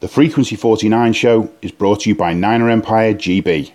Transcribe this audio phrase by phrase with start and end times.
[0.00, 3.70] The Frequency 49 show is brought to you by Niner Empire GB.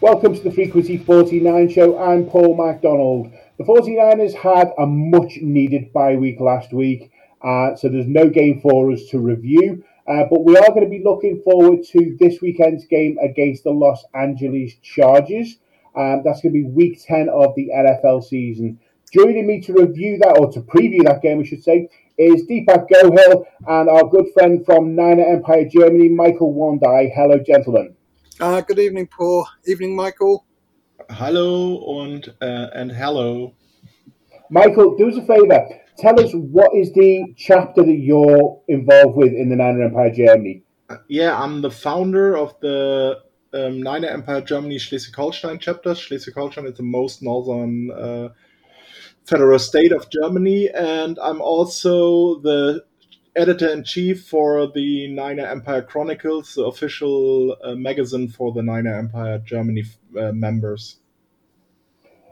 [0.00, 1.98] Welcome to the Frequency 49 show.
[1.98, 3.32] I'm Paul MacDonald.
[3.58, 7.10] The 49ers had a much needed bye week last week,
[7.42, 9.82] uh, so there's no game for us to review.
[10.06, 13.70] Uh, but we are going to be looking forward to this weekend's game against the
[13.70, 15.56] Los Angeles Chargers.
[15.96, 18.78] Um, that's going to be week 10 of the NFL season.
[19.12, 22.88] Joining me to review that, or to preview that game, I should say, is Dipak
[22.90, 27.10] Gohil and our good friend from Niner Empire Germany, Michael Wandai.
[27.14, 27.94] Hello, gentlemen.
[28.40, 29.46] Uh, good evening, Paul.
[29.66, 30.44] Evening, Michael.
[31.10, 33.54] Hello and, uh, and hello.
[34.50, 35.66] Michael, do us a favour
[35.98, 40.62] tell us what is the chapter that you're involved with in the Niner Empire Germany?
[41.08, 43.20] Yeah, I'm the founder of the
[43.52, 45.94] um, Niner Empire Germany Schleswig-Holstein chapter.
[45.94, 48.28] Schleswig-Holstein is the most northern uh,
[49.24, 52.84] federal state of Germany, and I'm also the
[53.36, 58.96] editor in chief for the Niner Empire Chronicles, the official uh, magazine for the Niner
[58.98, 59.84] Empire Germany
[60.18, 60.98] uh, members.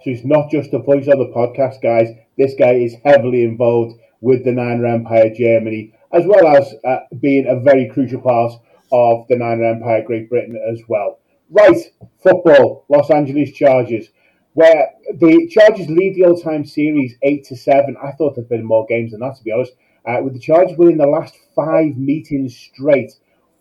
[0.03, 2.09] So it's not just a voice on the podcast, guys.
[2.37, 7.47] This guy is heavily involved with the Niner Empire Germany, as well as uh, being
[7.47, 8.53] a very crucial part
[8.91, 11.21] of the Niner Empire Great Britain as well.
[11.51, 11.79] Right,
[12.21, 14.09] football, Los Angeles Chargers,
[14.55, 17.97] where the Chargers lead the all-time series eight to seven.
[18.03, 19.73] I thought there'd been more games than that, to be honest.
[20.05, 23.13] Uh, with the Chargers winning the last five meetings straight,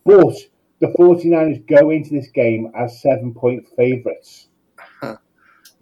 [0.05, 0.33] but
[0.79, 4.47] the 49ers go into this game as seven-point favourites.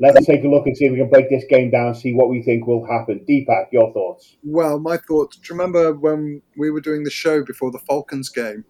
[0.02, 2.30] Let's take a look and see if we can break this game down, see what
[2.30, 3.26] we think will happen.
[3.28, 4.38] Dipak, your thoughts?
[4.44, 5.38] Well, my thoughts.
[5.38, 8.64] Do you remember when we were doing the show before the Falcons game?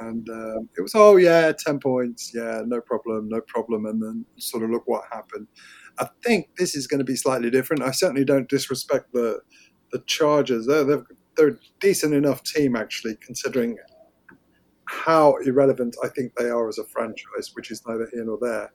[0.00, 2.32] And um, it was, oh, yeah, 10 points.
[2.34, 3.86] Yeah, no problem, no problem.
[3.86, 5.46] And then sort of look what happened.
[6.00, 7.82] I think this is going to be slightly different.
[7.84, 9.40] I certainly don't disrespect the
[9.92, 10.66] the Chargers.
[10.66, 11.04] They're, they're,
[11.36, 13.78] they're a decent enough team, actually, considering
[14.86, 18.72] how irrelevant I think they are as a franchise, which is neither here nor there.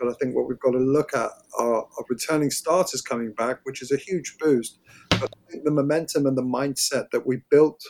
[0.00, 3.60] But I think what we've got to look at are, are returning starters coming back,
[3.64, 4.78] which is a huge boost.
[5.10, 7.82] But I think the momentum and the mindset that we built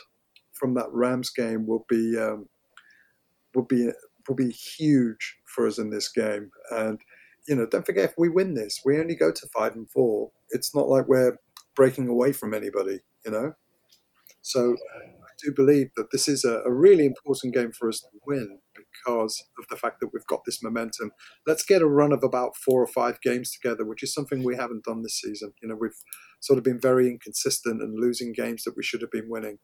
[0.51, 2.47] from that Rams game will be um,
[3.55, 3.89] will be
[4.27, 6.51] will be huge for us in this game.
[6.71, 6.99] And
[7.47, 10.31] you know, don't forget if we win this, we only go to five and four.
[10.51, 11.37] It's not like we're
[11.75, 13.53] breaking away from anybody, you know.
[14.41, 18.07] So I do believe that this is a, a really important game for us to
[18.25, 18.59] win
[18.91, 21.11] because of the fact that we've got this momentum.
[21.47, 24.55] Let's get a run of about four or five games together, which is something we
[24.55, 25.53] haven't done this season.
[25.61, 25.97] You know, we've
[26.39, 29.59] sort of been very inconsistent and losing games that we should have been winning.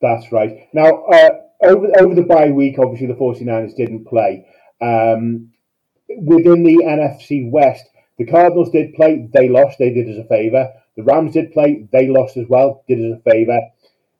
[0.00, 0.68] That's right.
[0.72, 1.30] Now, uh,
[1.62, 4.46] over over the bye week, obviously the 49ers didn't play.
[4.80, 5.52] Um,
[6.08, 7.84] within the NFC West,
[8.18, 9.28] the Cardinals did play.
[9.32, 9.78] They lost.
[9.78, 10.72] They did us a favour.
[10.96, 11.88] The Rams did play.
[11.92, 12.84] They lost as well.
[12.86, 13.58] Did us a favour.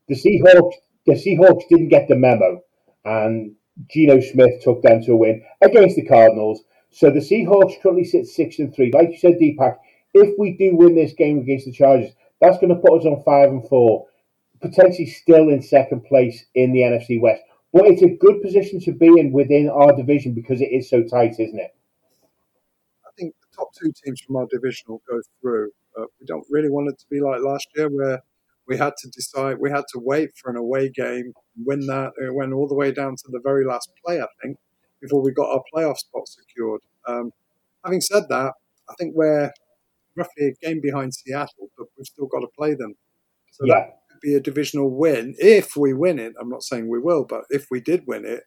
[0.08, 0.74] The Seahawks.
[1.06, 2.62] The Seahawks didn't get the memo,
[3.04, 3.56] and
[3.90, 6.62] Geno Smith took them to a win against the Cardinals.
[6.90, 8.92] So the Seahawks currently sit six and three.
[8.92, 9.78] Like you said, Dipak,
[10.14, 13.22] if we do win this game against the Chargers, that's going to put us on
[13.24, 14.06] five and four,
[14.60, 17.42] potentially still in second place in the NFC West.
[17.72, 21.02] But it's a good position to be in within our division because it is so
[21.02, 21.74] tight, isn't it?
[23.06, 25.70] I think the top two teams from our division will go through.
[25.98, 28.22] Uh, we don't really want it to be like last year where
[28.68, 31.32] we had to decide, we had to wait for an away game,
[31.64, 32.12] win that.
[32.16, 34.56] It went all the way down to the very last play, I think,
[35.00, 36.80] before we got our playoff spot secured.
[37.06, 37.32] Um,
[37.84, 38.52] having said that,
[38.88, 39.50] I think we're
[40.16, 42.94] roughly a game behind Seattle, but we've still got to play them.
[43.52, 43.74] So yeah.
[43.74, 46.34] that could be a divisional win if we win it.
[46.40, 48.44] I'm not saying we will, but if we did win it,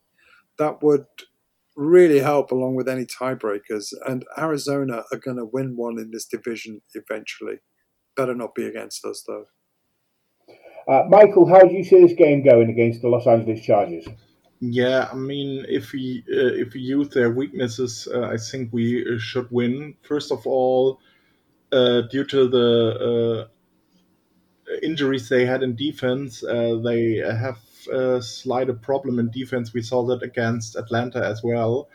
[0.57, 1.05] that would
[1.75, 3.93] really help along with any tiebreakers.
[4.05, 7.57] And Arizona are going to win one in this division eventually.
[8.15, 9.45] Better not be against us, though.
[10.88, 14.07] Uh, Michael, how do you see this game going against the Los Angeles Chargers?
[14.59, 19.04] Yeah, I mean, if we uh, if we use their weaknesses, uh, I think we
[19.04, 19.95] uh, should win.
[20.01, 21.00] First of all,
[21.71, 23.48] uh, due to the
[24.69, 27.59] uh, injuries they had in defense, they have
[27.92, 29.74] a slight problem in defense.
[29.74, 31.89] We saw that against Atlanta as well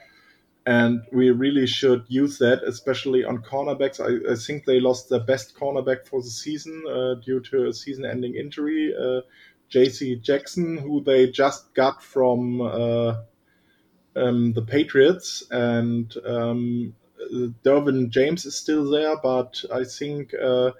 [0.70, 3.98] and we really should use that, especially on cornerbacks.
[3.98, 7.72] I, I think they lost their best cornerback for the season uh, due to a
[7.72, 9.22] season-ending injury, uh,
[9.68, 10.14] J.C.
[10.16, 13.14] Jackson, who they just got from uh,
[14.14, 16.94] um, the Patriots, and um,
[17.64, 20.70] Derwin James is still there, but I think uh,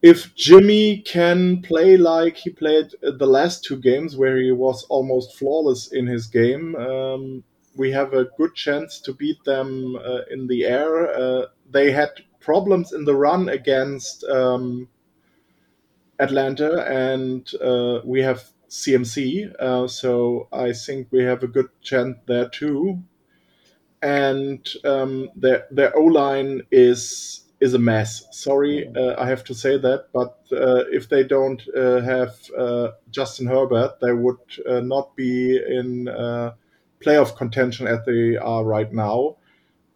[0.00, 5.36] if Jimmy can play like he played the last two games, where he was almost
[5.36, 7.44] flawless in his game, um,
[7.78, 11.08] we have a good chance to beat them uh, in the air.
[11.08, 12.10] Uh, they had
[12.40, 14.88] problems in the run against um,
[16.18, 22.18] Atlanta, and uh, we have CMC, uh, so I think we have a good chance
[22.26, 23.02] there too.
[24.02, 28.24] And um, their their O line is is a mess.
[28.30, 32.36] Sorry, uh, I have to say that, but uh, if they don't have
[33.10, 36.08] Justin Herbert, they would not be in
[37.04, 39.36] playoff contention as they are right now.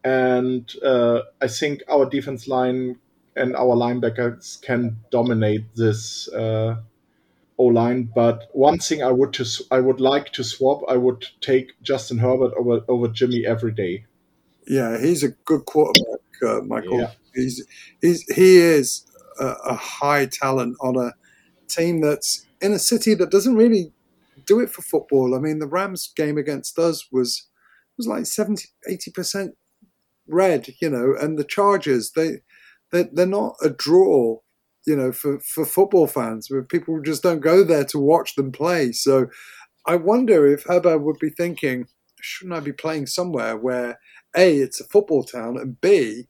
[0.04, 2.98] And I think our defense line
[3.36, 6.28] and our linebackers can dominate this
[7.58, 8.10] O line.
[8.14, 10.82] But one thing I would to I would like to swap.
[10.88, 14.04] I would take Justin Herbert over over Jimmy every day.
[14.66, 17.00] Yeah, he's a good quarterback, uh, Michael.
[17.00, 17.10] Yeah.
[17.34, 17.64] He's
[18.00, 19.06] he's he is
[19.40, 21.12] a, a, high talent on a
[21.68, 23.92] team that's in a city that doesn't really
[24.52, 25.34] do it for football.
[25.34, 27.48] I mean, the Rams game against us was
[27.98, 29.52] was like 70 80 percent
[30.26, 32.38] red, you know, and the Chargers they
[32.92, 34.38] they they're not a draw,
[34.86, 36.50] you know, for for football fans.
[36.50, 38.92] Where people just don't go there to watch them play.
[38.92, 39.26] So
[39.86, 41.86] I wonder if Herbert would be thinking,
[42.20, 43.98] shouldn't I be playing somewhere where
[44.36, 46.28] a it's a football town and b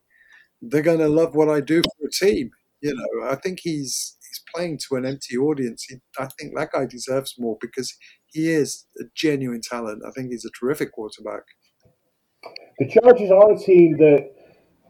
[0.63, 2.51] they're going to love what I do for a team.
[2.81, 4.17] You know, I think he's
[4.55, 5.85] playing to an empty audience.
[5.89, 7.95] He, I think that guy deserves more because
[8.27, 10.03] he is a genuine talent.
[10.07, 11.43] I think he's a terrific quarterback.
[12.79, 14.31] The Chargers are a team that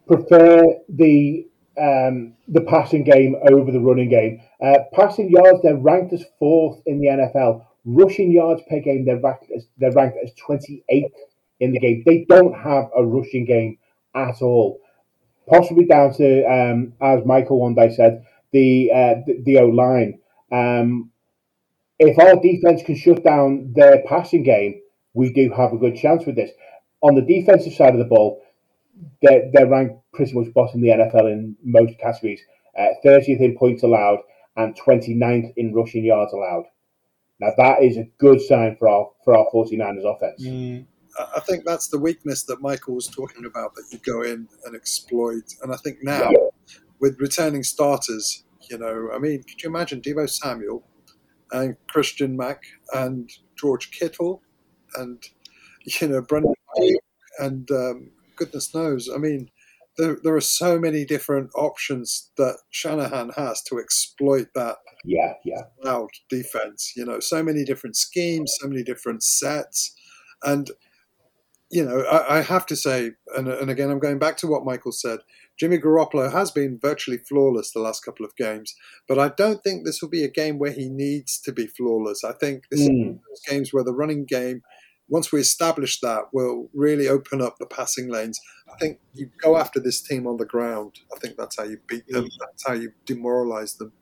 [0.06, 1.46] prefer the
[1.78, 4.42] um, the passing game over the running game.
[4.62, 7.64] Uh, passing yards, they're ranked as fourth in the NFL.
[7.84, 11.10] Rushing yards per game, they're ranked as, they're ranked as 28th
[11.60, 12.02] in the game.
[12.04, 13.78] They don't have a rushing game
[14.14, 14.82] at all
[15.48, 20.18] possibly down to, um, as Michael one day said, the uh, the, the O line.
[20.50, 21.10] Um,
[21.98, 24.80] if our defense can shut down their passing game,
[25.14, 26.50] we do have a good chance with this.
[27.00, 28.42] On the defensive side of the ball,
[29.22, 32.40] they're, they're ranked pretty much bottom the NFL in most categories.
[32.78, 34.18] Uh, 30th in points allowed
[34.56, 36.64] and 29th in rushing yards allowed.
[37.40, 40.44] Now that is a good sign for our for our 49ers offense.
[40.44, 40.86] Mm.
[41.36, 44.74] I think that's the weakness that Michael was talking about that you go in and
[44.74, 45.42] exploit.
[45.62, 46.38] And I think now yeah.
[47.02, 50.86] With returning starters, you know, I mean, could you imagine Deebo Samuel
[51.50, 52.62] and Christian Mack
[52.94, 53.28] and
[53.58, 54.40] George Kittle
[54.94, 55.22] and
[56.00, 56.54] you know Brendan
[57.38, 59.50] and um, goodness knows, I mean,
[59.98, 64.76] there, there are so many different options that Shanahan has to exploit that.
[65.04, 65.62] Yeah, yeah.
[65.84, 69.94] Loud defense, you know, so many different schemes, so many different sets,
[70.42, 70.70] and
[71.72, 74.64] you know, I, I have to say, and, and, again, I'm going back to what
[74.64, 75.20] Michael said.
[75.58, 78.74] Jimmy Garoppolo has been virtually flawless the last couple of games,
[79.06, 82.24] but I don't think this will be a game where he needs to be flawless.
[82.24, 82.84] I think this mm.
[82.84, 84.62] is one of those games where the running game,
[85.08, 88.40] once we establish that, will really open up the passing lanes.
[88.72, 91.00] I think you go after this team on the ground.
[91.14, 92.28] I think that's how you beat them.
[92.40, 93.92] That's how you demoralize them.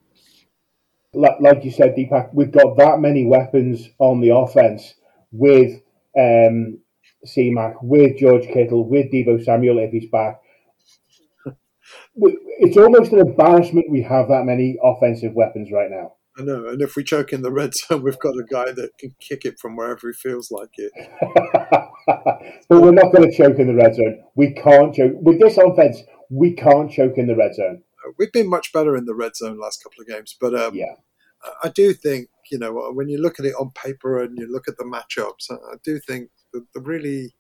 [1.13, 4.95] Like you said, Dipak, we've got that many weapons on the offense
[5.33, 5.81] with
[6.17, 6.79] um,
[7.27, 10.41] CMAC, with George Kittle, with Deebo Samuel if he's back.
[12.17, 16.15] It's almost an embarrassment we have that many offensive weapons right now.
[16.39, 18.97] I know, and if we choke in the red zone, we've got a guy that
[18.99, 20.93] can kick it from wherever he feels like it.
[22.69, 24.23] but we're not going to choke in the red zone.
[24.35, 26.01] We can't choke with this offense.
[26.31, 27.83] We can't choke in the red zone.
[28.19, 30.95] We've been much better in the red zone last couple of games, but um, yeah,
[31.63, 34.69] I do think you know when you look at it on paper and you look
[34.69, 37.35] at the matchups, I do think that there really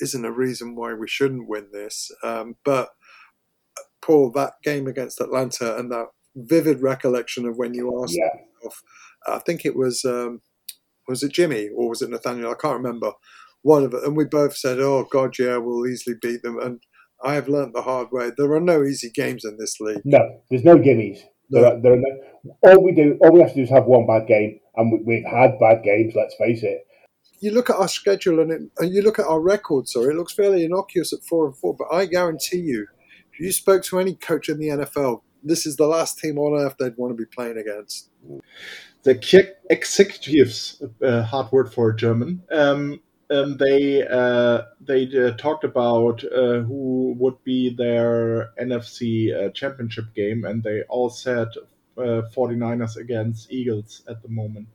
[0.00, 2.10] isn't a reason why we shouldn't win this.
[2.22, 2.90] Um, but
[4.02, 8.40] Paul, that game against Atlanta and that vivid recollection of when you asked yeah.
[8.56, 8.82] yourself,
[9.26, 10.40] I think it was um,
[11.08, 12.50] was it Jimmy or was it Nathaniel?
[12.50, 13.12] I can't remember.
[13.62, 16.80] One of it, and we both said, "Oh God, yeah, we'll easily beat them." And
[17.22, 18.32] I have learnt the hard way.
[18.36, 20.02] There are no easy games in this league.
[20.04, 21.20] No, there's no gimmies.
[21.48, 21.60] No.
[21.60, 23.84] There, are, there are no, all we do, all we have to do is have
[23.84, 26.14] one bad game, and we, have had bad games.
[26.16, 26.84] Let's face it
[27.42, 30.16] you look at our schedule and, it, and you look at our record, sorry, it
[30.16, 31.74] looks fairly innocuous at four and four.
[31.76, 32.86] But I guarantee you,
[33.32, 36.60] if you spoke to any coach in the NFL, this is the last team on
[36.60, 38.10] earth they'd want to be playing against.
[39.02, 43.00] The executives, uh, hard word for German, um,
[43.32, 50.14] um, they uh, they uh, talked about uh, who would be their NFC uh, championship
[50.14, 51.48] game, and they all said
[51.96, 54.68] 49ers uh, against Eagles at the moment.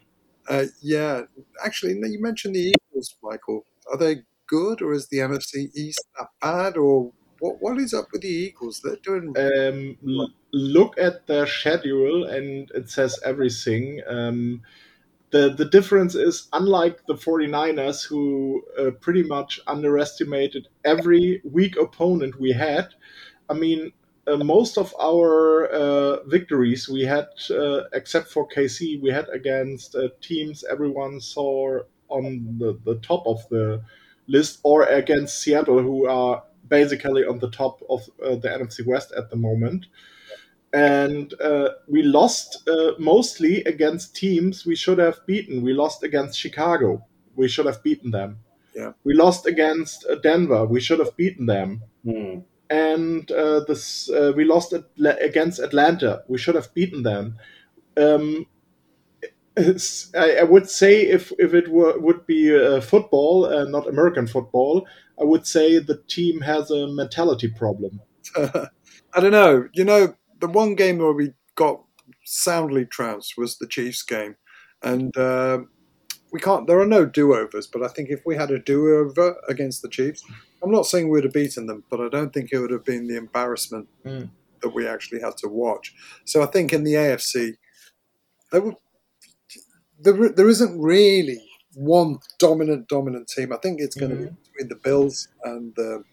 [0.49, 1.21] Uh, yeah,
[1.63, 3.65] actually, you mentioned the Eagles, Michael.
[3.91, 8.07] Are they good, or is the NFC East that bad, or What what is up
[8.11, 8.81] with the Eagles?
[8.83, 9.35] They're doing.
[9.37, 14.01] Um, l- look at their schedule, and it says everything.
[14.07, 14.61] Um,
[15.31, 22.39] the the difference is unlike the 49ers who uh, pretty much underestimated every weak opponent
[22.39, 22.87] we had
[23.49, 23.91] i mean
[24.27, 29.95] uh, most of our uh, victories we had uh, except for kc we had against
[29.95, 31.79] uh, teams everyone saw
[32.09, 33.81] on the, the top of the
[34.27, 39.11] list or against seattle who are basically on the top of uh, the nfc west
[39.17, 39.85] at the moment
[40.73, 45.61] and uh, we lost uh, mostly against teams we should have beaten.
[45.61, 47.05] We lost against Chicago.
[47.35, 48.39] We should have beaten them.
[48.75, 48.91] Yeah.
[49.03, 50.65] We lost against uh, Denver.
[50.65, 51.83] We should have beaten them.
[52.03, 52.39] Hmm.
[52.69, 54.83] And uh, this uh, we lost at,
[55.21, 56.23] against Atlanta.
[56.27, 57.37] We should have beaten them.
[57.95, 58.45] Um,
[59.57, 64.85] I, I, would say if if it were would be uh, football, not American football,
[65.19, 68.01] I would say the team has a mentality problem.
[68.37, 69.67] I don't know.
[69.73, 71.81] You know, the one game where we got
[72.23, 74.35] soundly trounced was the Chiefs game,
[74.83, 75.59] and uh,
[76.31, 76.67] we can't.
[76.67, 79.81] There are no do overs, but I think if we had a do over against
[79.81, 80.23] the Chiefs,
[80.61, 83.07] I'm not saying we'd have beaten them, but I don't think it would have been
[83.07, 84.29] the embarrassment mm.
[84.61, 85.95] that we actually had to watch.
[86.25, 87.53] So I think in the AFC,
[88.51, 88.75] there, were,
[89.99, 91.46] there, there isn't really
[91.77, 93.53] one dominant dominant team.
[93.53, 94.25] I think it's going mm-hmm.
[94.25, 96.03] to be between the Bills and the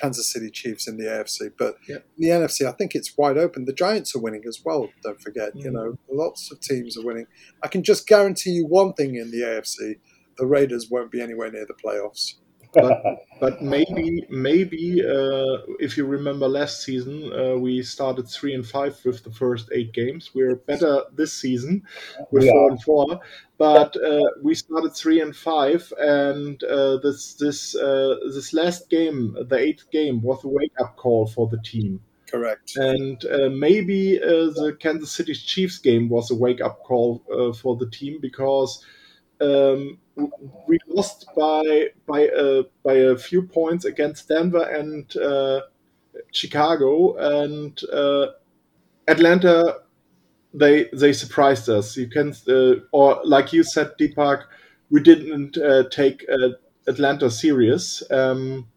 [0.00, 1.52] Kansas City Chiefs in the AFC.
[1.58, 1.98] But yeah.
[2.16, 3.66] the NFC, I think it's wide open.
[3.66, 4.88] The Giants are winning as well.
[5.02, 5.64] Don't forget, mm.
[5.64, 7.26] you know, lots of teams are winning.
[7.62, 9.96] I can just guarantee you one thing in the AFC:
[10.38, 12.36] the Raiders won't be anywhere near the playoffs
[12.72, 18.66] but, but maybe maybe uh, if you remember last season uh, we started three and
[18.66, 20.30] five with the first eight games.
[20.34, 21.82] We're better this season
[22.30, 23.20] with four and four.
[23.58, 29.36] But uh, we started three and five and uh, this this uh, this last game
[29.48, 32.00] the eighth game was a wake up call for the team.
[32.30, 32.76] Correct.
[32.76, 37.22] And uh, maybe the Kansas City Chiefs game was a wake up call
[37.60, 38.82] for the team because
[39.42, 39.98] um,
[40.66, 45.62] we lost by by a by a few points against Denver and uh,
[46.32, 48.26] Chicago and uh,
[49.08, 49.78] Atlanta.
[50.54, 51.96] They they surprised us.
[51.96, 54.44] You can uh, or like you said, Dipak,
[54.90, 56.50] we didn't uh, take uh,
[56.86, 58.02] Atlanta serious.
[58.10, 58.68] Um,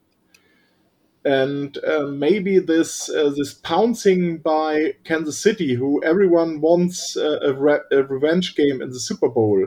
[1.26, 8.04] and uh, maybe this this pouncing by Kansas City, who everyone wants a, re- a,
[8.04, 9.66] revenge game in the Super Bowl,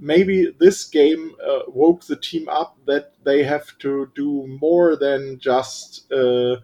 [0.00, 5.38] maybe this game uh, woke the team up that they have to do more than
[5.38, 6.56] just uh,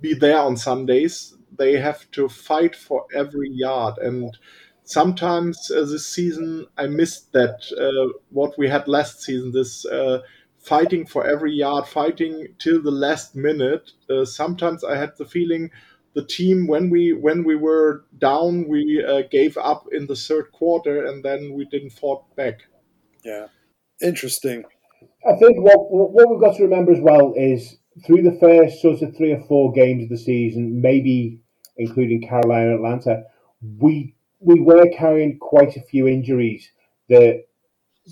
[0.00, 1.34] be there on some days.
[1.56, 3.98] They have to fight for every yard.
[3.98, 4.36] And
[4.84, 10.20] sometimes uh, this season, I missed that, uh, what we had last season, this uh,
[10.58, 13.90] fighting for every yard, fighting till the last minute.
[14.10, 15.70] Uh, sometimes I had the feeling
[16.14, 21.06] the team when we when we were down we gave up in the third quarter
[21.06, 22.60] and then we didn't fought back
[23.24, 23.46] yeah,
[24.00, 24.64] interesting.
[25.26, 27.76] I think what what we've got to remember as well is
[28.06, 31.40] through the first sort of three or four games of the season, maybe
[31.76, 33.24] including Carolina and Atlanta,
[33.78, 36.68] we we were carrying quite a few injuries.
[37.08, 37.44] The,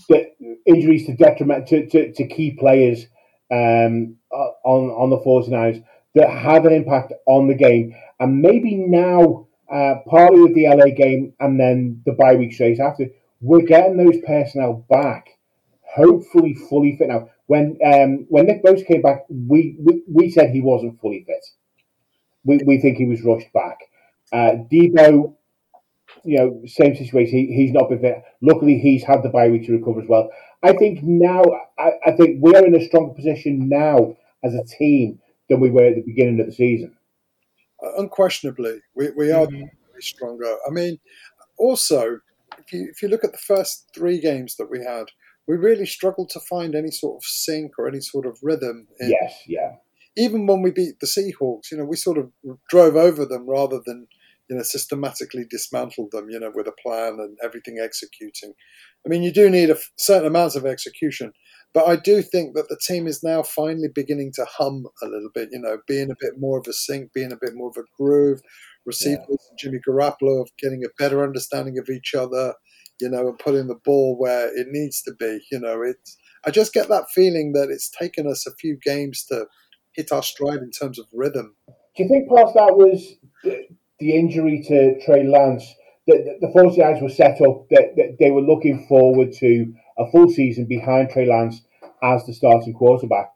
[0.08, 0.30] the
[0.66, 3.06] injuries to detriment to, to, to key players
[3.50, 5.82] um, on on the 49ers
[6.14, 10.94] that had an impact on the game, and maybe now, uh, partly with the LA
[10.94, 13.06] game and then the bye week straight after,
[13.40, 15.38] we're getting those personnel back,
[15.82, 17.28] hopefully fully fit now.
[17.46, 21.44] When um, when Nick Bosa came back, we, we, we said he wasn't fully fit.
[22.44, 23.78] We, we think he was rushed back.
[24.32, 25.34] Uh, Deebo,
[26.24, 27.38] you know, same situation.
[27.38, 28.22] He, he's not been fit.
[28.40, 30.30] Luckily, he's had the bye week to recover as well.
[30.62, 31.42] I think now,
[31.78, 35.18] I, I think we're in a stronger position now as a team
[35.48, 36.94] than we were at the beginning of the season.
[37.82, 39.64] Uh, unquestionably, we, we are mm-hmm.
[39.98, 40.54] stronger.
[40.66, 40.98] I mean,
[41.58, 42.20] also,
[42.66, 45.06] if you if you look at the first three games that we had,
[45.46, 48.86] we really struggled to find any sort of sync or any sort of rhythm.
[49.00, 49.72] In, yes, yeah.
[50.16, 52.30] Even when we beat the Seahawks, you know, we sort of
[52.68, 54.06] drove over them rather than
[54.48, 56.28] you know systematically dismantled them.
[56.28, 58.52] You know, with a plan and everything executing.
[59.04, 61.32] I mean, you do need a certain amount of execution,
[61.72, 65.30] but I do think that the team is now finally beginning to hum a little
[65.34, 65.50] bit.
[65.52, 67.86] You know, being a bit more of a sync, being a bit more of a
[67.96, 68.40] groove
[68.90, 69.56] receivers, yeah.
[69.58, 72.54] Jimmy Garoppolo, of getting a better understanding of each other,
[73.00, 75.40] you know, and putting the ball where it needs to be.
[75.50, 79.24] You know, it's I just get that feeling that it's taken us a few games
[79.26, 79.46] to
[79.92, 81.54] hit our stride in terms of rhythm.
[81.96, 83.66] Do you think part of that was the,
[83.98, 85.64] the injury to Trey Lance?
[86.06, 90.10] The, the, the 49ers were set up that, that they were looking forward to a
[90.10, 91.60] full season behind Trey Lance
[92.02, 93.32] as the starting quarterback.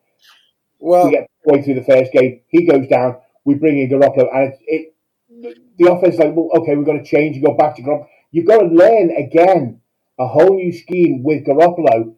[0.78, 2.40] Well, we get way through the first game.
[2.48, 3.16] He goes down.
[3.44, 4.93] We bring in Garoppolo, and it, it
[5.40, 8.06] the offense like, well, okay, we've got to change and go back to Garoppolo.
[8.30, 9.80] You've got to learn again
[10.18, 12.14] a whole new scheme with Garoppolo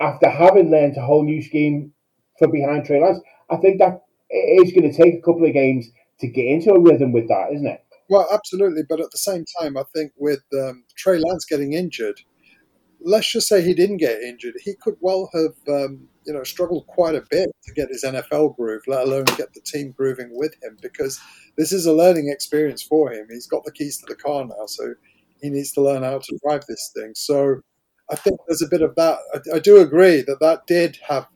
[0.00, 1.92] after having learned a whole new scheme
[2.38, 3.20] for behind Trey Lance.
[3.50, 5.88] I think that it is going to take a couple of games
[6.20, 7.84] to get into a rhythm with that, isn't it?
[8.08, 8.82] Well, absolutely.
[8.88, 12.20] But at the same time, I think with um, Trey Lance getting injured,
[13.02, 16.86] let's just say he didn't get injured, he could well have, um, you know, struggled
[16.86, 20.54] quite a bit to get his NFL groove, let alone get the team grooving with
[20.62, 21.20] him, because
[21.56, 23.26] this is a learning experience for him.
[23.30, 24.94] He's got the keys to the car now, so
[25.40, 27.12] he needs to learn how to drive this thing.
[27.14, 27.60] So
[28.10, 29.18] I think there's a bit of that.
[29.34, 31.26] I, I do agree that that did have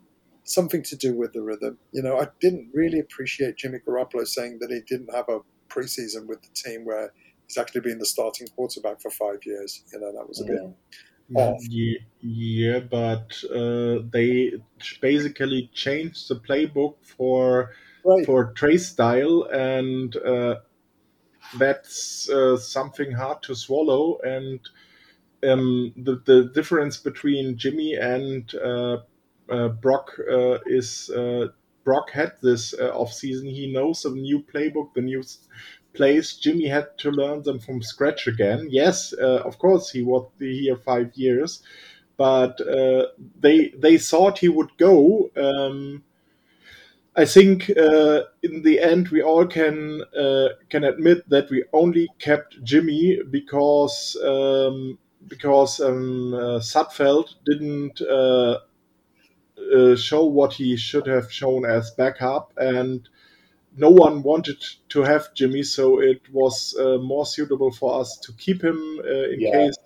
[0.44, 1.78] something to do with the rhythm.
[1.92, 5.40] You know, I didn't really appreciate Jimmy Garoppolo saying that he didn't have a
[5.70, 7.12] preseason with the team where
[7.46, 9.82] he's actually been the starting quarterback for five years.
[9.92, 10.60] You know, that was a bit
[11.32, 11.64] off.
[11.68, 14.52] Yeah, yeah, but uh, they
[15.00, 17.72] basically changed the playbook for
[18.04, 18.26] Right.
[18.26, 20.60] for Trey's style, and uh,
[21.52, 24.18] that's uh, something hard to swallow.
[24.20, 24.60] And
[25.44, 28.98] um, the the difference between Jimmy and uh,
[29.50, 31.48] uh, Brock uh, is uh,
[31.84, 33.48] Brock had this uh, off season.
[33.48, 35.22] He knows the new playbook, the new
[35.94, 36.34] plays.
[36.34, 38.68] Jimmy had to learn them from scratch again.
[38.70, 41.62] Yes, uh, of course he was here five years,
[42.16, 43.06] but uh,
[43.40, 45.30] they they thought he would go.
[45.36, 46.04] Um,
[47.16, 52.08] I think uh, in the end we all can uh, can admit that we only
[52.18, 54.98] kept Jimmy because um,
[55.28, 56.60] because um, uh,
[57.44, 58.58] didn't uh,
[59.96, 63.08] show what he should have shown as backup, and
[63.76, 68.32] no one wanted to have Jimmy, so it was uh, more suitable for us to
[68.34, 69.50] keep him uh, in Yeah.
[69.52, 69.76] case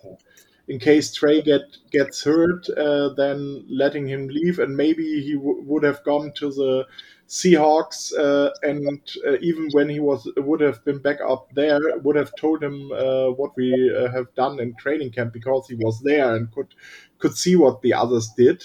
[0.67, 5.63] in case Trey get gets hurt, uh, then letting him leave, and maybe he w-
[5.65, 6.85] would have gone to the
[7.27, 12.15] Seahawks, uh, and uh, even when he was would have been back up there, would
[12.15, 15.99] have told him uh, what we uh, have done in training camp because he was
[16.01, 16.73] there and could
[17.17, 18.63] could see what the others did.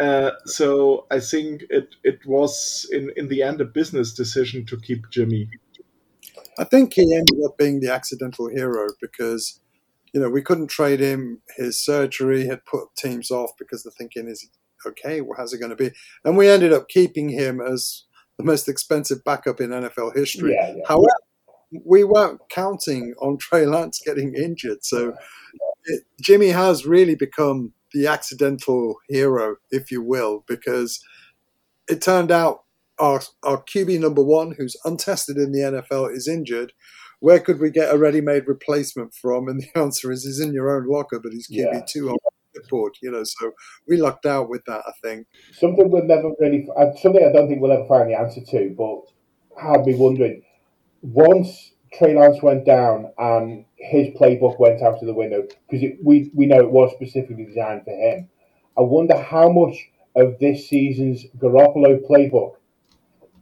[0.00, 4.76] Uh, so I think it it was in in the end a business decision to
[4.76, 5.48] keep Jimmy.
[6.58, 9.60] I think he ended up being the accidental hero because,
[10.12, 11.40] you know, we couldn't trade him.
[11.56, 14.48] His surgery had put teams off because the thinking is,
[14.86, 15.90] okay, well, how's it going to be?
[16.24, 18.04] And we ended up keeping him as
[18.38, 20.54] the most expensive backup in NFL history.
[20.54, 20.82] Yeah, yeah.
[20.86, 21.08] However,
[21.84, 24.84] we weren't counting on Trey Lance getting injured.
[24.84, 25.14] So
[25.84, 31.02] it, Jimmy has really become the accidental hero, if you will, because
[31.88, 32.64] it turned out
[32.98, 36.72] our, our QB number one, who's untested in the NFL, is injured.
[37.20, 39.48] Where could we get a ready-made replacement from?
[39.48, 41.80] And the answer is, he's in your own locker, but he's QB Yeah.
[41.88, 42.16] two on
[42.54, 42.92] the board.
[43.02, 43.52] You know, so
[43.88, 44.82] we lucked out with that.
[44.86, 45.26] I think.
[45.52, 48.74] Something we'll never really, uh, something I don't think we'll ever find the answer to,
[48.76, 50.42] but had me wondering.
[51.02, 56.30] Once Trey Lance went down and his playbook went out of the window, because we
[56.34, 58.28] we know it was specifically designed for him.
[58.76, 59.76] I wonder how much
[60.16, 62.56] of this season's Garoppolo playbook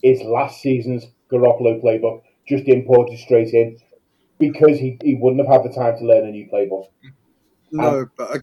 [0.02, 3.78] is last season's Garoppolo playbook, just imported straight in,
[4.38, 6.88] because he, he wouldn't have had the time to learn a new playbook.
[7.70, 8.36] No, um, but I,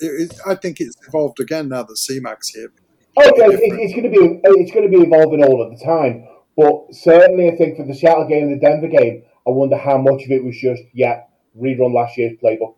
[0.00, 2.72] it, I think it's evolved again now that CMAC's here.
[3.18, 5.84] Oh, okay, it, it's going to be it's going to be evolving all of the
[5.84, 9.76] time, but certainly I think for the Seattle game and the Denver game, I wonder
[9.78, 11.22] how much of it was just yeah
[11.60, 12.74] rerun last year's playbook.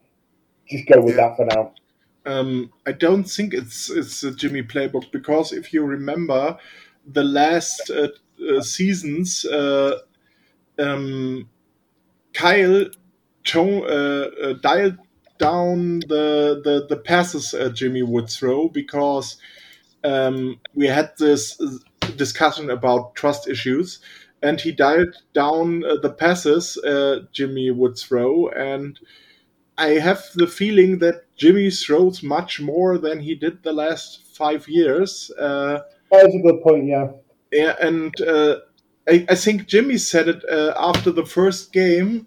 [0.68, 1.18] Just go with Yeah.
[1.18, 1.74] that for now.
[2.26, 6.56] Um, I don't think it's it's a Jimmy playbook because if you remember
[7.06, 8.08] the last uh,
[8.48, 9.98] uh, seasons, uh,
[10.78, 11.48] um,
[12.34, 12.86] Kyle
[13.44, 14.98] cho- uh, uh, dialed
[15.38, 19.38] down the the, the passes uh, Jimmy would throw because
[20.04, 21.60] um, we had this
[22.16, 24.00] discussion about trust issues,
[24.42, 28.98] and he dialed down uh, the passes uh, Jimmy would throw and.
[29.80, 34.68] I have the feeling that Jimmy throws much more than he did the last five
[34.68, 35.30] years.
[35.38, 35.78] Uh,
[36.10, 36.86] That's a good point.
[36.86, 37.10] Yeah,
[37.52, 38.56] yeah, and uh,
[39.08, 42.26] I, I think Jimmy said it uh, after the first game.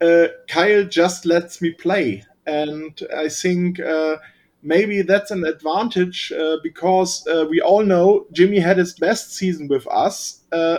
[0.00, 4.16] Uh, Kyle just lets me play, and I think uh,
[4.62, 9.68] maybe that's an advantage uh, because uh, we all know Jimmy had his best season
[9.68, 10.78] with us uh,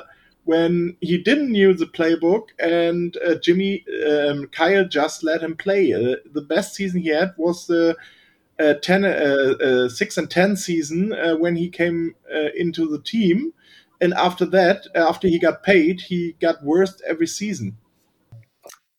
[0.50, 5.94] when he didn't knew the playbook, and uh, Jimmy um, Kyle just let him play.
[5.94, 7.96] Uh, the best season he had was the
[8.60, 12.16] uh, 10, uh, uh, 6 and 10 season uh, when he came
[12.58, 13.54] into the team.
[14.02, 17.78] And after that, after he got paid, he got worse every season.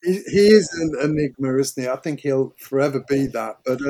[0.03, 1.89] He, is an enigma, isn't he?
[1.89, 3.57] I think he'll forever be that.
[3.65, 3.81] But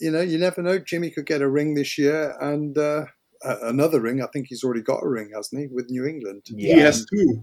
[0.00, 0.80] you know, you never know.
[0.80, 2.76] Jimmy could get a ring this year, and
[3.42, 4.22] another ring.
[4.22, 6.42] I think he's already got a ring, hasn't he, with New England?
[6.48, 6.74] Yeah.
[6.74, 7.42] He has two.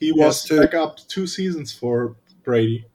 [0.00, 0.60] He, was two.
[0.60, 2.86] back up two seasons for Brady.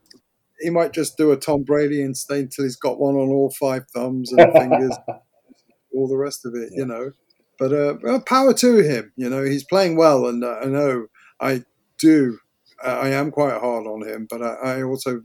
[0.59, 3.51] He might just do a Tom Brady and stay until he's got one on all
[3.59, 4.95] five thumbs and fingers,
[5.93, 6.79] all the rest of it, yeah.
[6.79, 7.11] you know.
[7.59, 9.11] But uh, well, power to him.
[9.15, 11.07] You know, he's playing well, and uh, I know
[11.39, 11.63] I
[11.99, 12.39] do.
[12.83, 15.23] I am quite hard on him, but I, I also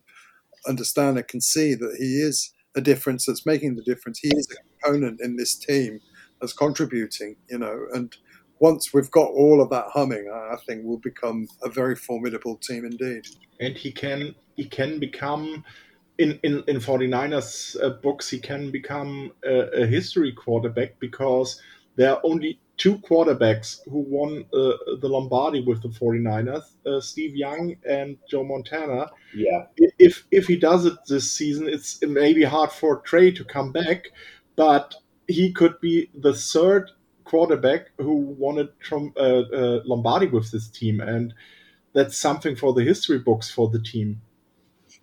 [0.66, 4.18] understand and can see that he is a difference that's making the difference.
[4.20, 6.00] He is a component in this team
[6.40, 8.16] that's contributing, you know, and
[8.60, 12.84] once we've got all of that humming, I think we'll become a very formidable team
[12.84, 13.26] indeed.
[13.60, 15.64] And he can he can become
[16.18, 21.60] in in in 49ers uh, books he can become a, a, history quarterback because
[21.96, 27.34] there are only two quarterbacks who won uh, the Lombardi with the 49ers, uh, Steve
[27.34, 29.10] Young and Joe Montana.
[29.34, 29.66] Yeah.
[29.76, 33.44] If if he does it this season, it's it may be hard for Trey to
[33.44, 34.06] come back,
[34.56, 34.94] but
[35.28, 36.90] he could be the third
[37.24, 41.34] quarterback who won it from uh, uh, Lombardi with this team, and
[41.92, 44.22] that's something for the history books for the team.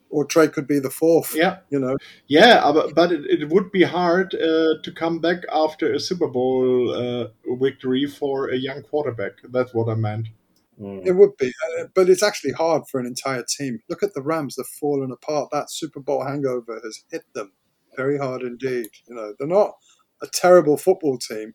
[0.10, 1.36] Or Trey could be the fourth.
[1.36, 1.98] Yeah, you know.
[2.28, 6.28] Yeah, but, but it, it would be hard uh, to come back after a Super
[6.28, 7.28] Bowl uh,
[7.60, 9.34] victory for a young quarterback.
[9.50, 10.30] That's what I meant.
[10.82, 11.06] Mm.
[11.06, 11.48] It would be,
[11.80, 13.80] uh, but it's actually hard for an entire team.
[13.90, 15.50] Look at the Rams; they've fallen apart.
[15.52, 17.52] That Super Bowl hangover has hit them
[17.96, 18.90] very hard indeed.
[19.08, 19.76] You know, they're not
[20.22, 21.54] a terrible football team,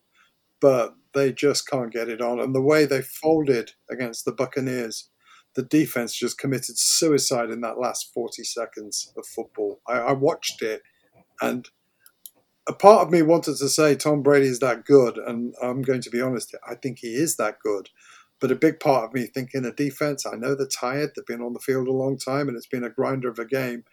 [0.60, 2.40] but they just can't get it on.
[2.40, 5.08] And the way they folded against the Buccaneers,
[5.54, 9.80] the defense just committed suicide in that last 40 seconds of football.
[9.88, 10.82] I, I watched it,
[11.40, 11.68] and
[12.68, 16.02] a part of me wanted to say Tom Brady is that good, and I'm going
[16.02, 17.88] to be honest, I think he is that good.
[18.40, 21.42] But a big part of me thinking a defense, I know they're tired, they've been
[21.42, 23.84] on the field a long time, and it's been a grinder of a game,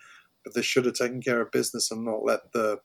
[0.43, 2.79] but they should have taken care of business and not let the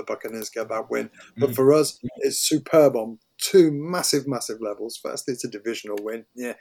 [0.00, 1.10] the Buccaneers get that win.
[1.36, 1.54] But mm.
[1.54, 4.96] for us, it's superb on two massive, massive levels.
[4.96, 6.54] First, it's a divisional win, yeah,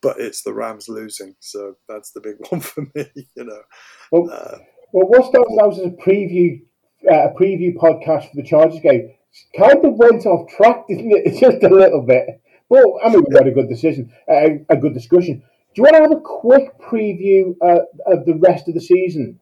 [0.00, 3.06] but it's the Rams losing, so that's the big one for me.
[3.36, 3.62] You know.
[4.10, 4.58] Well, uh,
[4.92, 6.62] well what started out as a preview,
[7.10, 9.12] uh, a preview podcast for the Chargers game,
[9.56, 11.40] kind of went off track, didn't it?
[11.40, 12.40] Just a little bit.
[12.70, 15.42] But I mean, we had a good decision, uh, a good discussion.
[15.74, 19.40] Do you want to have a quick preview uh, of the rest of the season?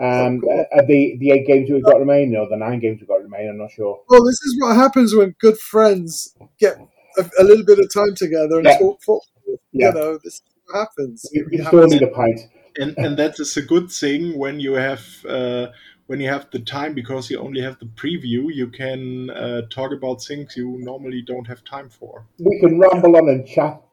[0.00, 3.22] Um, uh, the the eight games we've got remaining, or the nine games we've got
[3.22, 4.00] remaining, I'm not sure.
[4.08, 6.78] Well, this is what happens when good friends get
[7.18, 8.78] a, a little bit of time together and yeah.
[8.78, 9.26] talk football.
[9.72, 9.88] Yeah.
[9.88, 11.28] You know, this is what happens.
[11.32, 12.40] You, you still need a pint.
[12.78, 15.66] And and that is a good thing when you have uh,
[16.06, 18.46] when you have the time because you only have the preview.
[18.50, 22.24] You can uh, talk about things you normally don't have time for.
[22.38, 23.82] We can ramble on and chat.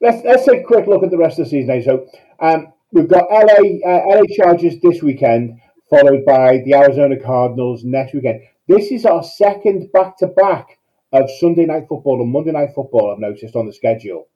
[0.00, 1.84] let's let's take a quick look at the rest of the season.
[1.84, 2.08] So.
[2.40, 8.12] Um, We've got LA uh, LA Chargers this weekend, followed by the Arizona Cardinals next
[8.12, 8.42] weekend.
[8.68, 10.78] This is our second back to back
[11.10, 13.10] of Sunday night football and Monday night football.
[13.10, 14.28] I've noticed on the schedule.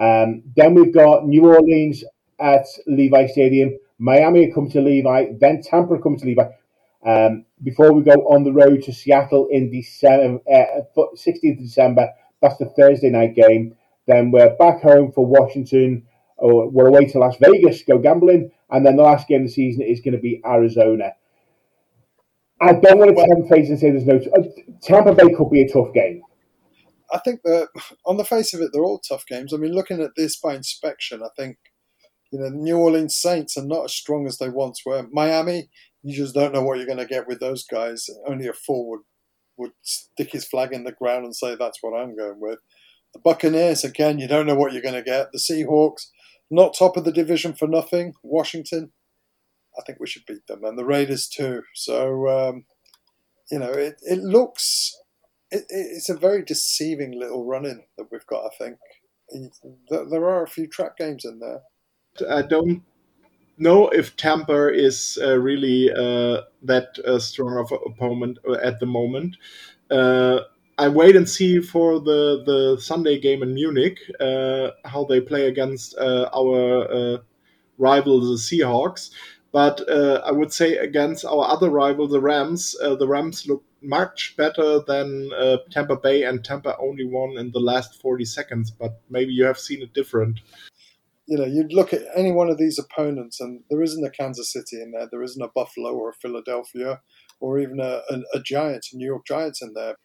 [0.00, 2.02] Um, then we've got New Orleans
[2.40, 6.48] at Levi Stadium, Miami come to Levi, then Tampa come to Levi.
[7.04, 12.08] Um, before we go on the road to Seattle in December, uh, 16th of December,
[12.40, 13.76] that's the Thursday night game.
[14.06, 16.07] Then we're back home for Washington
[16.38, 19.52] or we're away to Las Vegas, go gambling, and then the last game of the
[19.52, 21.12] season is going to be Arizona.
[22.60, 24.16] I don't want to tempt fate and say there's no.
[24.16, 24.42] Uh,
[24.82, 26.22] Tampa Bay could be a tough game.
[27.12, 27.68] I think that
[28.04, 29.54] on the face of it, they're all tough games.
[29.54, 31.58] I mean, looking at this by inspection, I think
[32.32, 35.06] you know New Orleans Saints are not as strong as they once were.
[35.12, 35.70] Miami,
[36.02, 38.06] you just don't know what you're going to get with those guys.
[38.26, 39.00] Only a fool would
[39.56, 42.60] would stick his flag in the ground and say that's what I'm going with.
[43.12, 45.32] The Buccaneers, again, you don't know what you're going to get.
[45.32, 46.06] The Seahawks,
[46.50, 48.14] not top of the division for nothing.
[48.22, 48.92] Washington,
[49.78, 51.62] I think we should beat them, and the Raiders too.
[51.74, 52.64] So, um,
[53.50, 54.96] you know, it, it looks
[55.50, 58.46] it, it's a very deceiving little run in that we've got.
[58.46, 58.78] I think
[59.90, 61.62] there are a few trap games in there.
[62.30, 62.82] I don't
[63.56, 68.80] know if Tampa is uh, really uh, that uh, strong of an opponent uh, at
[68.80, 69.36] the moment.
[70.78, 75.48] I wait and see for the the Sunday game in Munich uh, how they play
[75.48, 77.18] against uh, our uh,
[77.78, 79.10] rival the Seahawks.
[79.50, 83.64] But uh, I would say against our other rival the Rams, uh, the Rams look
[83.82, 88.70] much better than uh, Tampa Bay, and Tampa only won in the last forty seconds.
[88.70, 90.40] But maybe you have seen it different.
[91.26, 94.52] You know, you'd look at any one of these opponents, and there isn't a Kansas
[94.52, 97.00] City in there, there isn't a Buffalo or a Philadelphia,
[97.40, 99.96] or even a, a, a Giants, a New York Giants in there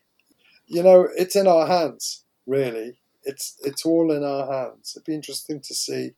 [0.74, 3.00] you know, it's in our hands, really.
[3.24, 4.94] It's it's all in our hands.
[4.96, 6.16] It'd be interesting to see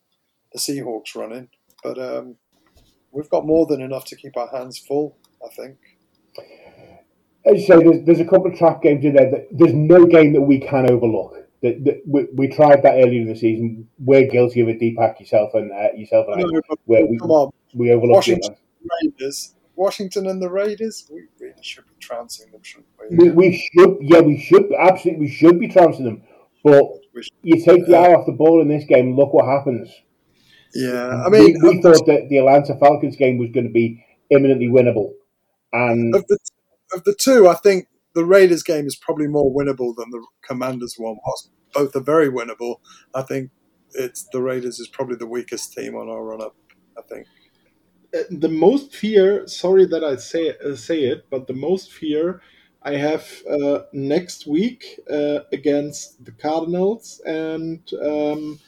[0.52, 1.50] the Seahawks running,
[1.84, 2.38] but um,
[3.12, 5.18] we've got more than enough to keep our hands full.
[5.44, 5.78] I think.
[7.68, 9.30] So there's, there's a couple of trap games in there.
[9.30, 11.36] That, there's no game that we can overlook.
[11.62, 13.88] That, that we, we tried that earlier in the season.
[14.00, 17.32] We're guilty of it, Dipak, yourself and uh, yourself and No, but Where we come
[17.32, 18.56] on, we overlooked Washington.
[19.04, 21.08] Raiders, Washington and the Raiders.
[21.12, 23.32] We really should be trouncing them, shouldn't We, we?
[23.32, 26.24] we should, yeah, we should absolutely, we should be trouncing them.
[26.64, 26.84] But
[27.22, 29.16] should- you take the eye off the ball in this game.
[29.16, 29.90] Look what happens.
[30.74, 34.04] yeah, I mean, we, we thought that the Atlanta Falcons game was going to be
[34.30, 35.12] imminently winnable,
[35.72, 36.38] and of the
[36.94, 40.96] of the two, I think the Raiders game is probably more winnable than the Commanders
[40.98, 41.50] one was.
[41.74, 42.78] Both are very winnable.
[43.14, 43.52] I think
[43.94, 46.56] it's the Raiders is probably the weakest team on our run up.
[46.98, 47.28] I think.
[48.16, 52.42] Uh, the most fear sorry that i say uh, say it but the most fear
[52.84, 58.60] i have uh, next week uh, against the cardinals and um,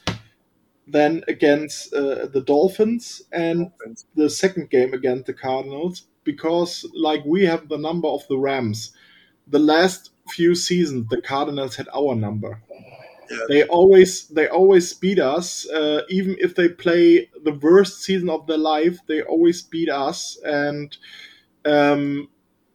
[0.86, 3.70] then against uh, the dolphins and
[4.14, 8.92] the second game against the cardinals because like we have the number of the rams.
[9.46, 12.62] The last few seasons the cardinals had our number
[13.30, 13.38] Yeah.
[13.48, 18.46] they always they always beat us uh, even if they play the worst season of
[18.46, 20.96] their life they always beat us and
[21.64, 22.28] um,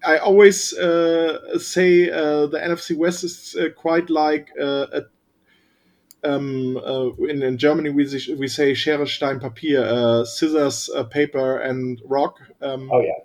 [0.05, 5.01] i always uh, say uh, the nfc west is uh, quite like uh, a
[6.23, 11.03] um, uh, in, in Germany, we, say- we say Schere, Stein, Papier, uh, scissors, uh,
[11.03, 12.37] paper, and rock.
[12.61, 13.19] Um, oh yeah,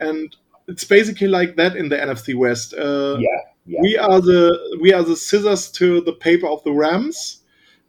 [0.00, 0.34] And
[0.68, 2.74] it's basically like that in the NFC West.
[2.74, 3.40] Uh, yeah,
[3.70, 3.80] yeah.
[3.82, 7.42] we are the we are the scissors to the paper of the Rams.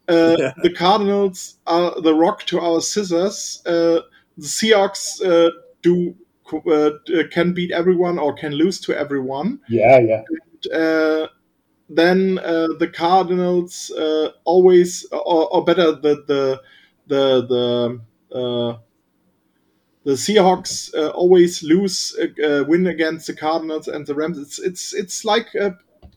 [0.07, 0.53] Uh, Yeah.
[0.63, 3.61] The Cardinals are the rock to our scissors.
[3.65, 4.01] Uh,
[4.37, 6.15] the Seahawks uh, do
[6.53, 6.91] uh,
[7.31, 9.59] can beat everyone or can lose to everyone.
[9.69, 10.23] yeah, yeah.
[10.73, 11.27] Uh,
[11.89, 16.61] then uh, the Cardinals uh, always, or, or better, the the
[17.07, 18.77] the the uh,
[20.03, 24.37] the Seahawks uh, always lose, uh, uh, win against the Cardinals and the Rams.
[24.37, 25.71] It's it's it's like uh,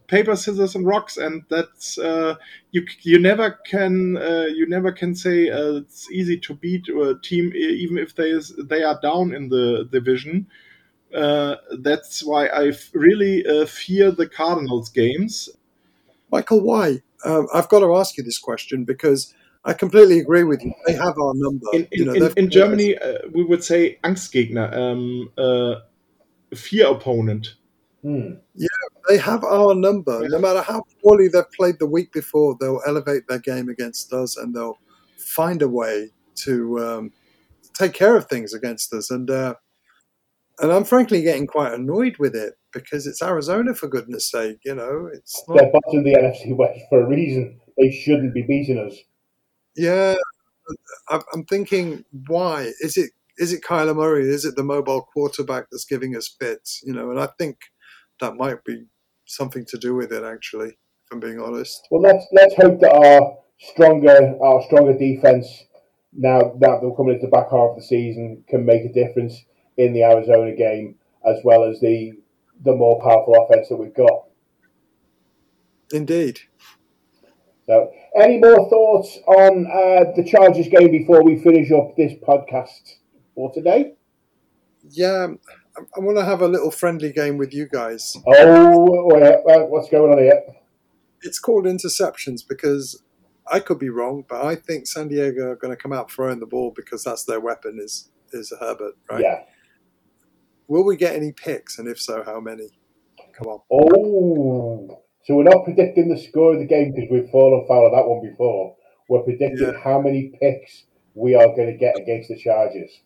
[0.06, 2.36] paper, scissors, and rocks, and that's uh,
[2.70, 4.16] you you never can
[4.54, 8.82] you never can say it's easy to beat a team even if they is, they
[8.82, 10.46] are down in the division.
[11.10, 15.50] That's why I really fear the Cardinals games.
[16.30, 17.02] Michael, why?
[17.24, 19.34] Um, I've got to ask you this question because
[19.64, 20.72] I completely agree with you.
[20.86, 21.66] They have our number.
[21.72, 25.76] In, You know, in, in Germany, uh, we would say Angstgegner, um, uh,
[26.54, 27.54] fear opponent.
[28.02, 28.34] Hmm.
[29.08, 30.22] they have our number.
[30.22, 30.28] Yeah.
[30.28, 34.36] No matter how poorly they've played the week before, they'll elevate their game against us
[34.36, 34.78] and they'll
[35.16, 37.12] find a way to um,
[37.72, 39.10] take care of things against us.
[39.10, 39.54] And uh,
[40.60, 44.58] and I'm frankly getting quite annoyed with it because it's Arizona for goodness sake.
[44.64, 45.56] You know, it's not.
[45.56, 47.58] They're bottom of the NFC West for a reason.
[47.78, 48.96] They shouldn't be beating us.
[49.76, 50.14] Yeah,
[51.08, 53.10] I'm I'm thinking, why is it?
[53.36, 54.28] Is it Kyler Murray?
[54.28, 56.82] Is it the mobile quarterback that's giving us fits?
[56.84, 57.58] You know, and I think
[58.20, 58.86] that might be
[59.26, 60.22] something to do with it.
[60.22, 61.86] Actually, if I'm being honest.
[61.90, 65.64] Well, let's let's hope that our stronger our stronger defense
[66.12, 69.44] now that they're coming into the back half of the season can make a difference
[69.76, 72.12] in the Arizona game as well as the
[72.64, 74.26] the more powerful offense that we've got.
[75.92, 76.40] Indeed.
[77.66, 82.96] So, any more thoughts on uh, the Chargers game before we finish up this podcast
[83.34, 83.94] for today?
[84.90, 85.28] Yeah,
[85.76, 88.16] I, I want to have a little friendly game with you guys.
[88.26, 90.42] Oh, uh, what's going on here?
[91.22, 93.02] It's called interceptions because
[93.50, 96.40] I could be wrong, but I think San Diego are going to come out throwing
[96.40, 99.22] the ball because that's their weapon is is Herbert, right?
[99.22, 99.42] Yeah.
[100.66, 102.68] Will we get any picks, and if so, how many?
[103.32, 103.60] Come on.
[103.70, 107.92] Oh, so we're not predicting the score of the game because we've fallen foul of
[107.92, 108.76] that one before.
[109.08, 109.80] We're predicting Yeah.
[109.82, 110.84] how many picks
[111.14, 113.00] we are going to get against the Chargers.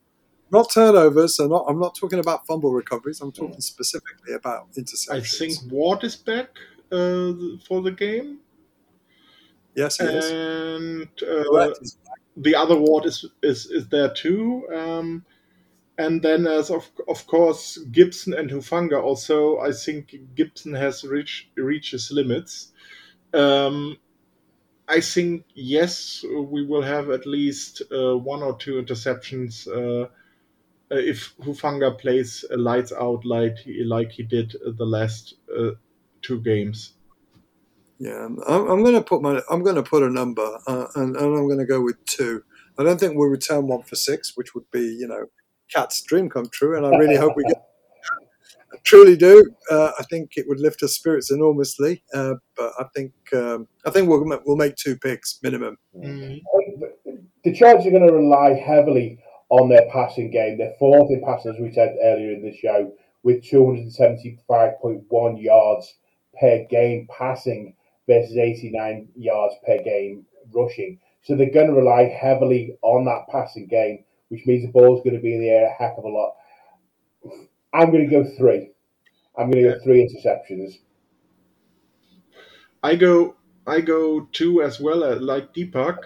[0.51, 1.37] Not turnovers.
[1.37, 1.67] So not.
[1.69, 3.21] I'm not talking about fumble recoveries.
[3.21, 5.11] I'm talking specifically about interceptions.
[5.11, 6.49] I think Ward is back
[6.91, 7.33] uh,
[7.67, 8.39] for the game,
[9.75, 10.25] yes, he is.
[10.31, 11.71] and uh,
[12.37, 14.67] the other Ward is is, is there too.
[14.75, 15.25] Um,
[15.99, 19.03] and then, as of of course, Gipson and Hufanga.
[19.03, 22.73] Also, I think Gipson has reached his limits.
[23.35, 23.99] Um,
[24.87, 30.09] I think yes, we will have at least uh, one or two interceptions uh, uh,
[30.91, 35.73] if Hufanga plays uh, lights out like he, like he did the last uh,
[36.23, 36.95] two games.
[37.99, 41.17] Yeah, I'm, I'm going to put my I'm going to put a number, uh, and,
[41.17, 42.45] and I'm going to go with two.
[42.79, 45.27] I don't think we'll return one for six, which would be you know
[45.73, 47.57] Kat's dream come true, and I really hope we get.
[48.73, 49.51] I truly do.
[49.71, 53.91] Uh, I think it would lift our spirits enormously, uh, but I think um, I
[53.91, 55.79] think we'll we'll make two picks minimum.
[55.97, 56.41] Mm.
[57.45, 60.59] The Chargers are going to rely heavily on their passing game.
[60.59, 65.95] They're fourth in passing, as we said earlier in the show, with 275.1 yards
[66.39, 67.75] per game passing
[68.07, 70.99] versus 89 yards per game rushing.
[71.23, 75.17] So they're going to rely heavily on that passing game, which means the ball's going
[75.17, 76.35] to be in the air a heck of a lot.
[77.73, 78.71] I'm going to go three.
[79.37, 80.79] I'm going to go three interceptions.
[82.83, 83.37] I go
[83.67, 85.99] I go two as well, uh, like Dipak.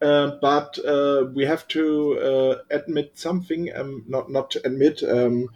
[0.00, 5.48] Uh, but uh, we have to uh, admit something, um, not not to admit, um,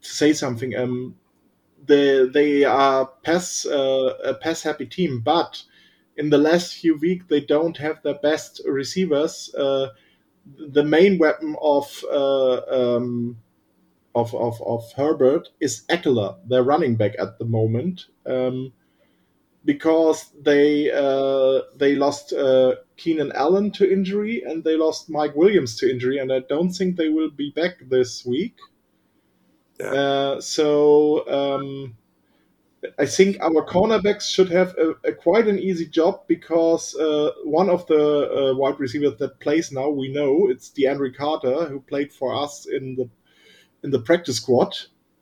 [0.00, 0.74] to say something.
[0.74, 1.16] Um,
[1.84, 5.62] they they are pass uh, a pass happy team, but
[6.16, 9.54] in the last few weeks they don't have their best receivers.
[10.48, 13.38] Uh, the main weapon of, um,
[14.14, 18.06] of of of Herbert is Ekeler, their running back at the moment.
[18.26, 18.72] Um,
[19.64, 25.76] because they uh, they lost uh, Keenan Allen to injury and they lost Mike Williams
[25.76, 28.56] to injury, and I don't think they will be back this week.
[29.78, 29.92] Yeah.
[29.92, 31.96] Uh, so um,
[32.98, 37.68] I think our cornerbacks should have a, a quite an easy job because uh, one
[37.68, 42.12] of the uh, wide receivers that plays now we know it's DeAndre Carter who played
[42.12, 43.08] for us in the
[43.82, 44.76] in the practice squad,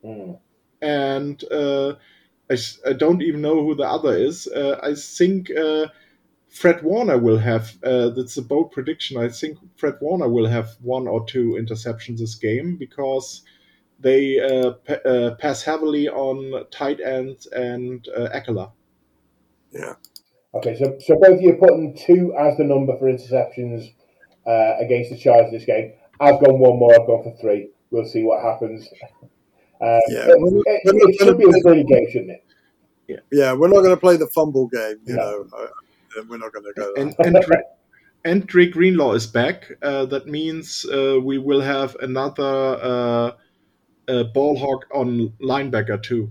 [0.05, 0.39] mm.
[0.83, 1.95] and uh,
[2.51, 4.47] I, I don't even know who the other is.
[4.47, 5.87] Uh, I think uh,
[6.49, 7.77] Fred Warner will have.
[7.83, 9.17] Uh, that's a bold prediction.
[9.17, 13.43] I think Fred Warner will have one or two interceptions this game because
[13.99, 18.71] they uh, p- uh, pass heavily on tight ends and uh, Ekeler.
[19.73, 19.95] Yeah.
[20.55, 23.93] Okay, so so both of you are putting two as the number for interceptions
[24.47, 25.93] uh, against the Chargers this game.
[26.21, 26.93] I've gone one more.
[26.93, 27.71] I've gone for three.
[27.91, 28.89] We'll see what happens.
[29.81, 32.45] Um, yeah, it, it, it should be a pretty game, shouldn't it?
[33.07, 34.97] Yeah, yeah we're not going to play the fumble game.
[35.05, 35.23] You no.
[35.23, 36.93] know, uh, we're not going to go.
[36.97, 37.45] And, and,
[38.25, 39.71] and Dre Greenlaw is back.
[39.83, 43.35] Uh, that means uh, we will have another
[44.09, 46.31] uh, ball hawk on linebacker too.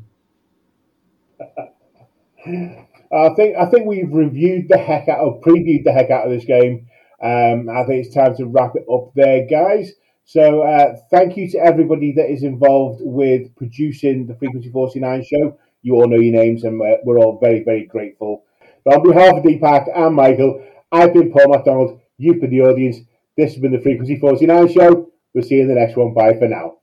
[3.12, 6.32] I think I think we've reviewed the heck out of previewed the heck out of
[6.32, 6.88] this game.
[7.22, 9.92] Um, I think it's time to wrap it up there, guys.
[10.26, 15.58] So uh, thank you to everybody that is involved with producing the Frequency 49 show.
[15.84, 18.44] You all know your names, and we're, we're all very, very grateful.
[18.84, 22.02] But on behalf of Dipak and Michael, I've been Paul McDonald.
[22.18, 22.98] You've been the audience.
[23.38, 25.10] This has been the Frequency 49 show.
[25.34, 26.14] We'll see you in the next one.
[26.14, 26.78] Bye for now.